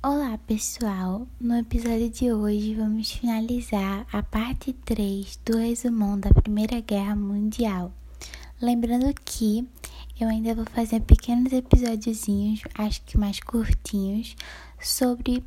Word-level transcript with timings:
Olá 0.00 0.38
pessoal, 0.46 1.26
no 1.40 1.56
episódio 1.56 2.08
de 2.08 2.32
hoje 2.32 2.72
vamos 2.72 3.10
finalizar 3.10 4.06
a 4.12 4.22
parte 4.22 4.72
3 4.72 5.40
do 5.44 5.58
resumão 5.58 6.20
da 6.20 6.30
Primeira 6.30 6.80
Guerra 6.80 7.16
Mundial. 7.16 7.92
Lembrando 8.62 9.12
que 9.24 9.68
eu 10.20 10.28
ainda 10.28 10.54
vou 10.54 10.64
fazer 10.66 11.00
pequenos 11.00 11.52
episódiozinhos, 11.52 12.62
acho 12.74 13.02
que 13.02 13.18
mais 13.18 13.40
curtinhos, 13.40 14.36
sobre, 14.80 15.42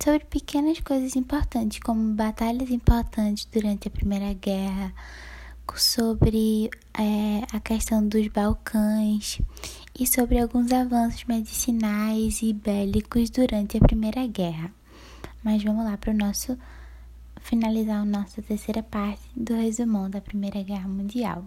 sobre 0.00 0.24
pequenas 0.24 0.78
coisas 0.78 1.16
importantes, 1.16 1.80
como 1.80 2.14
batalhas 2.14 2.70
importantes 2.70 3.48
durante 3.50 3.88
a 3.88 3.90
Primeira 3.90 4.32
Guerra, 4.34 4.94
sobre 5.74 6.70
é, 6.94 7.44
a 7.52 7.58
questão 7.58 8.06
dos 8.06 8.28
Balcãs 8.28 9.40
e 9.98 10.06
sobre 10.06 10.38
alguns 10.38 10.72
avanços 10.72 11.24
medicinais 11.24 12.42
e 12.42 12.52
bélicos 12.52 13.30
durante 13.30 13.76
a 13.76 13.80
Primeira 13.80 14.26
Guerra. 14.26 14.72
Mas 15.42 15.62
vamos 15.62 15.84
lá 15.84 15.96
para 15.96 16.12
o 16.12 16.16
nosso 16.16 16.58
finalizar 17.40 18.02
a 18.02 18.04
nossa 18.04 18.42
terceira 18.42 18.82
parte 18.82 19.22
do 19.34 19.54
resumão 19.54 20.08
da 20.08 20.20
Primeira 20.20 20.62
Guerra 20.62 20.88
Mundial. 20.88 21.44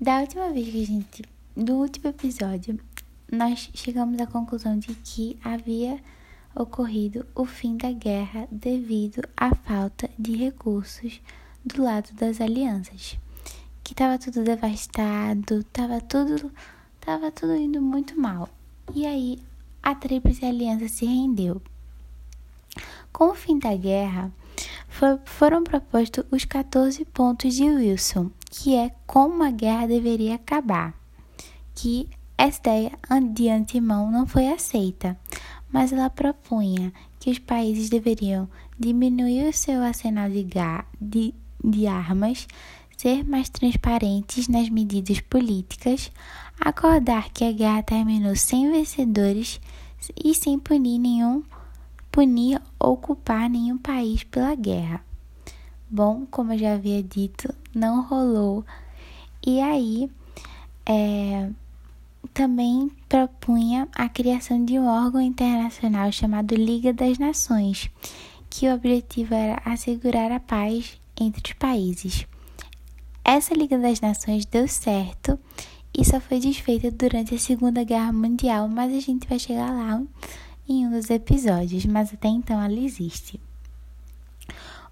Da 0.00 0.20
última 0.20 0.50
vez 0.50 0.68
que 0.68 0.82
a 0.82 0.86
gente, 0.86 1.24
do 1.56 1.74
último 1.74 2.08
episódio, 2.08 2.78
nós 3.30 3.70
chegamos 3.74 4.20
à 4.20 4.26
conclusão 4.26 4.78
de 4.78 4.94
que 4.94 5.38
havia 5.42 5.98
ocorrido 6.54 7.26
o 7.34 7.44
fim 7.44 7.76
da 7.76 7.92
guerra 7.92 8.48
devido 8.50 9.22
à 9.36 9.54
falta 9.54 10.08
de 10.18 10.36
recursos 10.36 11.20
do 11.64 11.82
lado 11.82 12.12
das 12.14 12.40
alianças, 12.40 13.18
que 13.82 13.92
estava 13.92 14.18
tudo 14.18 14.44
devastado, 14.44 15.60
estava 15.60 16.00
tudo, 16.00 16.52
tava 17.06 17.30
tudo 17.30 17.54
indo 17.54 17.80
muito 17.80 18.20
mal. 18.20 18.48
E 18.92 19.06
aí 19.06 19.38
a 19.80 19.94
Tríplice 19.94 20.44
Aliança 20.44 20.88
se 20.88 21.06
rendeu. 21.06 21.62
Com 23.12 23.30
o 23.30 23.34
fim 23.34 23.60
da 23.60 23.76
guerra, 23.76 24.32
for, 24.88 25.20
foram 25.24 25.62
propostos 25.62 26.24
os 26.32 26.44
14 26.44 27.04
pontos 27.04 27.54
de 27.54 27.62
Wilson, 27.62 28.28
que 28.50 28.74
é 28.74 28.90
como 29.06 29.44
a 29.44 29.52
guerra 29.52 29.86
deveria 29.86 30.34
acabar. 30.34 30.94
Que 31.76 32.10
essa 32.36 32.58
ideia 32.58 32.90
de 33.32 33.48
antemão 33.50 34.10
não 34.10 34.26
foi 34.26 34.48
aceita, 34.48 35.16
mas 35.70 35.92
ela 35.92 36.10
propunha 36.10 36.92
que 37.20 37.30
os 37.30 37.38
países 37.38 37.88
deveriam 37.88 38.48
diminuir 38.76 39.48
o 39.48 39.52
seu 39.52 39.80
arsenal 39.80 40.28
de, 40.28 40.44
de 41.00 41.34
de 41.62 41.86
armas, 41.86 42.46
ser 42.96 43.24
mais 43.24 43.48
transparentes 43.48 44.48
nas 44.48 44.68
medidas 44.68 45.20
políticas, 45.20 46.10
acordar 46.60 47.30
que 47.30 47.44
a 47.44 47.52
guerra 47.52 47.82
terminou 47.82 48.34
sem 48.34 48.70
vencedores 48.70 49.60
e 50.22 50.34
sem 50.34 50.58
punir 50.58 50.98
nenhum 50.98 51.42
punir 52.10 52.62
ou 52.78 52.96
culpar 52.96 53.50
nenhum 53.50 53.76
país 53.76 54.24
pela 54.24 54.54
guerra. 54.54 55.04
Bom, 55.90 56.26
como 56.30 56.54
eu 56.54 56.58
já 56.58 56.72
havia 56.72 57.02
dito, 57.02 57.54
não 57.74 58.02
rolou. 58.02 58.64
E 59.46 59.60
aí, 59.60 60.10
é, 60.86 61.50
também 62.32 62.90
propunha 63.08 63.86
a 63.94 64.08
criação 64.08 64.64
de 64.64 64.78
um 64.78 64.86
órgão 64.86 65.20
internacional 65.20 66.10
chamado 66.10 66.54
Liga 66.54 66.92
das 66.92 67.18
Nações, 67.18 67.90
que 68.48 68.66
o 68.66 68.74
objetivo 68.74 69.34
era 69.34 69.60
assegurar 69.64 70.32
a 70.32 70.40
paz 70.40 70.98
entre 71.20 71.42
os 71.44 71.52
países. 71.52 72.26
Essa 73.28 73.54
Liga 73.54 73.76
das 73.76 74.00
Nações 74.00 74.46
deu 74.46 74.68
certo 74.68 75.36
e 75.92 76.04
só 76.04 76.20
foi 76.20 76.38
desfeita 76.38 76.92
durante 76.92 77.34
a 77.34 77.38
Segunda 77.40 77.82
Guerra 77.82 78.12
Mundial, 78.12 78.68
mas 78.68 78.94
a 78.94 79.00
gente 79.00 79.26
vai 79.26 79.36
chegar 79.36 79.68
lá 79.68 80.00
em 80.68 80.86
um 80.86 80.92
dos 80.92 81.10
episódios, 81.10 81.84
mas 81.86 82.14
até 82.14 82.28
então 82.28 82.62
ela 82.62 82.78
existe. 82.78 83.40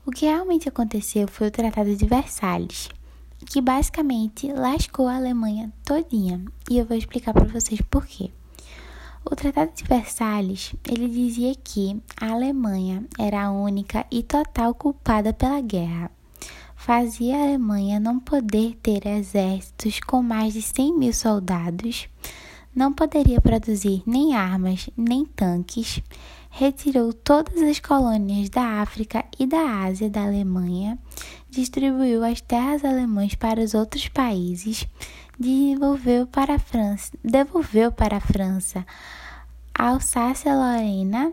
O 0.05 0.11
que 0.11 0.27
realmente 0.27 0.69
aconteceu 0.69 1.29
foi 1.29 1.47
o 1.47 1.51
Tratado 1.53 1.95
de 1.95 2.07
Versalhes, 2.07 2.89
que 3.47 3.61
basicamente 3.61 4.53
lascou 4.53 5.07
a 5.07 5.15
Alemanha 5.15 5.73
todinha, 5.85 6.45
e 6.69 6.77
eu 6.77 6.85
vou 6.85 6.97
explicar 6.97 7.33
para 7.33 7.45
vocês 7.45 7.81
por 7.83 8.05
quê. 8.05 8.33
O 9.25 9.37
Tratado 9.37 9.71
de 9.77 9.85
Versalhes, 9.85 10.75
ele 10.91 11.09
dizia 11.09 11.55
que 11.55 12.03
a 12.21 12.33
Alemanha 12.33 13.07
era 13.17 13.45
a 13.45 13.53
única 13.53 14.05
e 14.11 14.25
total 14.25 14.75
culpada 14.75 15.33
pela 15.33 15.61
guerra. 15.61 16.11
Fazia 16.85 17.39
a 17.39 17.43
Alemanha 17.45 17.99
não 17.99 18.21
poder 18.21 18.79
ter 18.83 19.07
exércitos 19.07 20.01
com 20.01 20.23
mais 20.23 20.53
de 20.53 20.61
100 20.61 20.99
mil 20.99 21.15
soldados, 21.15 22.11
não 22.77 22.93
poderia 22.93 23.41
produzir 23.41 24.03
nem 24.07 24.35
armas 24.35 24.91
nem 24.95 25.25
tanques, 25.25 26.03
retirou 26.51 27.15
todas 27.15 27.63
as 27.63 27.81
colônias 27.81 28.51
da 28.51 28.83
África 28.83 29.25
e 29.39 29.47
da 29.47 29.63
Ásia 29.87 30.11
da 30.11 30.25
Alemanha, 30.25 30.99
distribuiu 31.49 32.23
as 32.23 32.43
terras 32.43 32.85
alemãs 32.85 33.35
para 33.35 33.63
os 33.63 33.73
outros 33.73 34.07
países, 34.09 34.87
devolveu 35.41 36.27
para 36.27 36.57
a 36.57 36.59
França, 36.59 37.13
devolveu 37.25 37.93
para 37.93 38.19
a 38.19 38.21
França 38.21 38.85
a 39.75 39.89
Alsácia-Lorena 39.89 41.33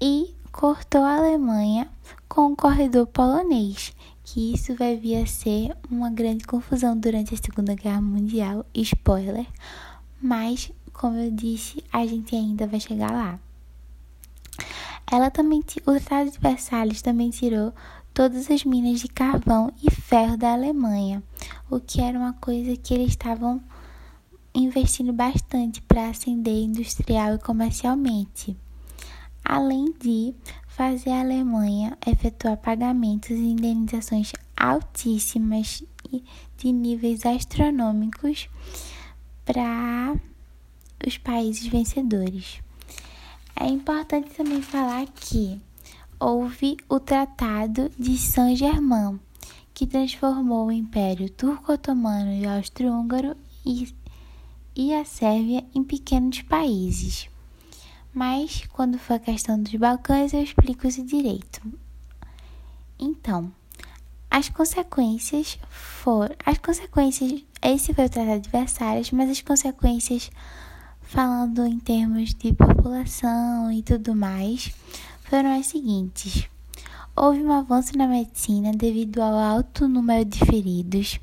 e 0.00 0.32
cortou 0.52 1.02
a 1.02 1.16
Alemanha 1.16 1.90
com 2.28 2.52
o 2.52 2.56
corredor 2.56 3.08
polonês, 3.08 3.92
que 4.32 4.54
isso 4.54 4.76
vai 4.76 4.96
vir 4.96 5.16
a 5.16 5.26
ser 5.26 5.76
uma 5.90 6.08
grande 6.08 6.44
confusão 6.44 6.96
durante 6.96 7.34
a 7.34 7.36
Segunda 7.36 7.74
Guerra 7.74 8.00
Mundial, 8.00 8.64
spoiler, 8.72 9.44
mas 10.22 10.70
como 10.92 11.16
eu 11.16 11.32
disse, 11.32 11.82
a 11.92 12.06
gente 12.06 12.36
ainda 12.36 12.64
vai 12.64 12.78
chegar 12.78 13.10
lá. 13.10 13.40
Ela 15.10 15.32
também, 15.32 15.58
o 15.58 15.82
Tratado 15.82 16.30
de 16.30 16.38
Versalhes 16.38 17.02
também 17.02 17.30
tirou 17.30 17.74
todas 18.14 18.48
as 18.48 18.64
minas 18.64 19.00
de 19.00 19.08
carvão 19.08 19.72
e 19.82 19.90
ferro 19.90 20.36
da 20.36 20.52
Alemanha, 20.52 21.20
o 21.68 21.80
que 21.80 22.00
era 22.00 22.16
uma 22.16 22.34
coisa 22.34 22.76
que 22.76 22.94
eles 22.94 23.08
estavam 23.08 23.60
investindo 24.54 25.12
bastante 25.12 25.82
para 25.82 26.08
ascender 26.08 26.62
industrial 26.62 27.34
e 27.34 27.38
comercialmente, 27.38 28.56
além 29.50 29.92
de 29.98 30.32
fazer 30.68 31.10
a 31.10 31.22
Alemanha 31.22 31.98
efetuar 32.06 32.56
pagamentos 32.56 33.30
e 33.30 33.48
indenizações 33.48 34.32
altíssimas 34.56 35.82
de 36.56 36.70
níveis 36.70 37.26
astronômicos 37.26 38.48
para 39.44 40.14
os 41.04 41.18
países 41.18 41.66
vencedores. 41.66 42.60
É 43.56 43.66
importante 43.66 44.30
também 44.30 44.62
falar 44.62 45.04
que 45.08 45.60
houve 46.20 46.76
o 46.88 47.00
Tratado 47.00 47.90
de 47.98 48.16
Saint-Germain, 48.16 49.18
que 49.74 49.84
transformou 49.84 50.68
o 50.68 50.72
Império 50.72 51.28
Turco-Otomano 51.28 52.32
e 52.32 52.46
Austro-Húngaro 52.46 53.36
e, 53.66 53.92
e 54.76 54.94
a 54.94 55.04
Sérvia 55.04 55.64
em 55.74 55.82
pequenos 55.82 56.40
países. 56.42 57.28
Mas 58.12 58.64
quando 58.72 58.98
for 58.98 59.14
a 59.14 59.18
questão 59.18 59.62
dos 59.62 59.74
Balcãs, 59.74 60.32
eu 60.32 60.42
explico 60.42 60.86
isso 60.86 61.04
direito. 61.04 61.60
Então, 62.98 63.52
as 64.30 64.48
consequências 64.48 65.58
foram. 65.68 66.34
As 66.44 66.58
consequências. 66.58 67.42
Esse 67.62 67.92
foi 67.92 68.06
o 68.06 68.10
Tratado 68.10 68.48
Versalhes, 68.48 69.10
mas 69.10 69.30
as 69.30 69.40
consequências, 69.40 70.30
falando 71.02 71.66
em 71.66 71.78
termos 71.78 72.34
de 72.34 72.52
população 72.52 73.70
e 73.70 73.82
tudo 73.82 74.14
mais, 74.14 74.72
foram 75.24 75.58
as 75.58 75.66
seguintes. 75.66 76.48
Houve 77.14 77.42
um 77.42 77.52
avanço 77.52 77.98
na 77.98 78.06
medicina 78.06 78.72
devido 78.72 79.20
ao 79.20 79.34
alto 79.34 79.86
número 79.86 80.24
de 80.24 80.38
feridos, 80.38 81.20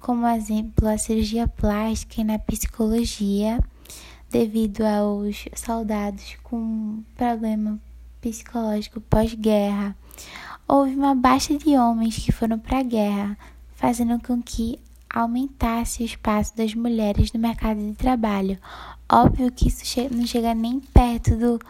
como 0.00 0.26
exemplo 0.28 0.88
a 0.88 0.98
cirurgia 0.98 1.48
plástica 1.48 2.20
e 2.20 2.24
na 2.24 2.38
psicologia, 2.38 3.58
devido 4.30 4.82
aos 4.82 5.46
soldados 5.54 6.36
com 6.42 7.02
problema 7.16 7.78
psicológico 8.20 9.00
pós-guerra. 9.00 9.96
Houve 10.66 10.94
uma 10.96 11.14
baixa 11.14 11.56
de 11.56 11.76
homens 11.76 12.16
que 12.18 12.32
foram 12.32 12.58
para 12.58 12.78
a 12.78 12.82
guerra, 12.82 13.38
fazendo 13.74 14.20
com 14.22 14.42
que 14.42 14.78
aumentasse 15.08 16.02
o 16.02 16.06
espaço 16.06 16.56
das 16.56 16.74
mulheres 16.74 17.32
no 17.32 17.40
mercado 17.40 17.78
de 17.78 17.94
trabalho. 17.94 18.58
Óbvio 19.10 19.52
que 19.52 19.68
isso 19.68 19.84
não 20.10 20.26
chega 20.26 20.54
nem 20.54 20.80
perto 20.80 21.36
do 21.36 21.60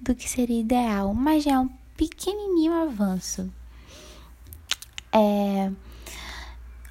do 0.00 0.14
que 0.14 0.28
seria 0.28 0.60
ideal, 0.60 1.12
mas 1.12 1.44
já 1.44 1.52
é 1.52 1.58
um 1.58 1.68
pequenininho 1.96 2.72
avanço. 2.72 3.52
É, 5.12 5.70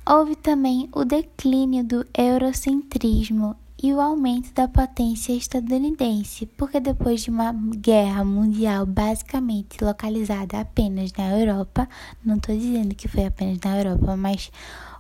houve 0.05 0.35
também 0.35 0.89
o 0.91 1.03
declínio 1.03 1.83
do 1.83 2.05
eurocentrismo 2.15 3.55
e 3.81 3.93
o 3.93 4.01
aumento 4.01 4.53
da 4.53 4.67
potência 4.67 5.31
estadunidense, 5.31 6.45
porque 6.45 6.81
depois 6.81 7.21
de 7.21 7.29
uma 7.29 7.53
guerra 7.53 8.25
mundial 8.25 8.85
basicamente 8.85 9.81
localizada 9.81 10.59
apenas 10.59 11.13
na 11.13 11.39
Europa, 11.39 11.87
não 12.23 12.35
estou 12.35 12.57
dizendo 12.57 12.93
que 12.93 13.07
foi 13.07 13.25
apenas 13.25 13.57
na 13.63 13.77
Europa, 13.77 14.17
mas 14.17 14.51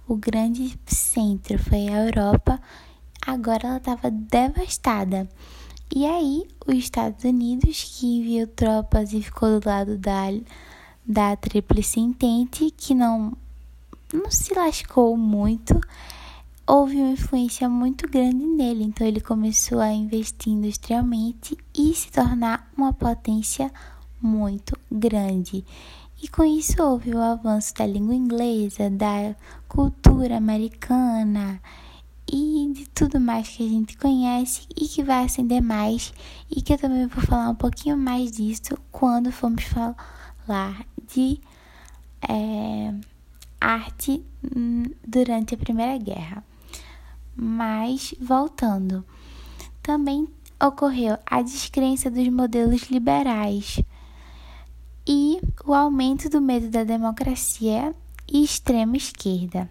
o 0.07 0.15
grande 0.15 0.79
centro 0.85 1.59
foi 1.59 1.89
a 1.89 2.05
Europa, 2.05 2.57
agora 3.27 3.67
ela 3.67 3.77
estava 3.77 4.09
devastada. 4.09 5.27
E 5.93 6.05
aí, 6.05 6.47
os 6.65 6.75
Estados 6.75 7.25
Unidos, 7.25 7.83
que 7.83 8.05
enviou 8.05 8.47
tropas 8.47 9.11
e 9.11 9.21
ficou 9.21 9.59
do 9.59 9.67
lado 9.67 9.97
da, 9.97 10.27
da 11.05 11.35
Tríplice 11.35 11.99
Entente, 11.99 12.71
que 12.77 12.95
não, 12.95 13.33
não 14.13 14.31
se 14.31 14.53
lascou 14.53 15.17
muito, 15.17 15.79
houve 16.69 16.97
uma 16.97 17.13
influência 17.13 17.67
muito 17.67 18.07
grande 18.07 18.45
nele. 18.45 18.83
Então, 18.83 19.05
ele 19.05 19.19
começou 19.19 19.79
a 19.79 19.91
investir 19.91 20.53
industrialmente 20.53 21.57
e 21.75 21.95
se 21.95 22.11
tornar 22.11 22.71
uma 22.77 22.93
potência 22.93 23.71
muito 24.21 24.77
grande. 24.91 25.65
E 26.21 26.27
com 26.27 26.43
isso 26.43 26.79
houve 26.83 27.11
o 27.11 27.19
avanço 27.19 27.73
da 27.73 27.87
língua 27.87 28.13
inglesa, 28.13 28.87
da 28.87 29.35
cultura 29.67 30.37
americana 30.37 31.59
e 32.31 32.71
de 32.71 32.87
tudo 32.89 33.19
mais 33.19 33.47
que 33.47 33.65
a 33.65 33.69
gente 33.69 33.97
conhece 33.97 34.67
e 34.75 34.87
que 34.87 35.01
vai 35.01 35.23
acender 35.23 35.63
mais 35.63 36.13
e 36.51 36.61
que 36.61 36.73
eu 36.73 36.77
também 36.77 37.07
vou 37.07 37.23
falar 37.23 37.49
um 37.49 37.55
pouquinho 37.55 37.97
mais 37.97 38.31
disso 38.31 38.77
quando 38.91 39.31
formos 39.31 39.63
falar 39.63 40.85
de 41.07 41.39
é, 42.29 42.93
arte 43.59 44.23
durante 45.07 45.55
a 45.55 45.57
Primeira 45.57 45.97
Guerra. 45.97 46.43
Mas 47.41 48.13
voltando, 48.19 49.05
também 49.81 50.27
ocorreu 50.61 51.17
a 51.25 51.41
descrença 51.41 52.11
dos 52.11 52.27
modelos 52.27 52.89
liberais 52.89 53.81
e 55.07 55.39
o 55.63 55.73
aumento 55.73 56.27
do 56.29 56.41
medo 56.41 56.69
da 56.69 56.83
democracia 56.83 57.95
e 58.27 58.43
extrema 58.43 58.97
esquerda. 58.97 59.69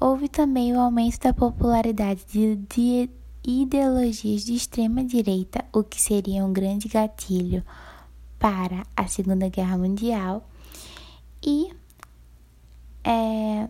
Houve 0.00 0.30
também 0.30 0.72
o 0.72 0.80
aumento 0.80 1.20
da 1.20 1.34
popularidade 1.34 2.24
de, 2.24 2.56
de 2.56 3.10
ideologias 3.46 4.42
de 4.42 4.54
extrema 4.54 5.04
direita, 5.04 5.62
o 5.74 5.84
que 5.84 6.00
seria 6.00 6.42
um 6.42 6.54
grande 6.54 6.88
gatilho 6.88 7.62
para 8.38 8.82
a 8.96 9.06
Segunda 9.06 9.50
Guerra 9.50 9.76
Mundial, 9.76 10.48
e 11.42 11.70
é, 13.04 13.68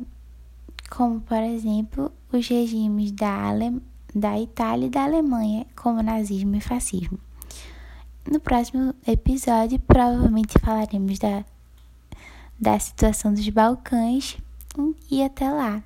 como 0.90 1.20
por 1.20 1.38
exemplo 1.38 2.12
os 2.32 2.46
regimes 2.48 3.12
da, 3.12 3.48
Ale, 3.48 3.80
da 4.14 4.38
Itália 4.38 4.86
e 4.86 4.90
da 4.90 5.04
Alemanha, 5.04 5.66
como 5.76 6.02
nazismo 6.02 6.56
e 6.56 6.60
fascismo. 6.60 7.18
No 8.30 8.40
próximo 8.40 8.94
episódio, 9.06 9.78
provavelmente 9.80 10.58
falaremos 10.58 11.18
da, 11.18 11.44
da 12.58 12.78
situação 12.78 13.34
dos 13.34 13.48
Balcãs 13.48 14.38
e 15.10 15.22
até 15.22 15.50
lá. 15.50 15.82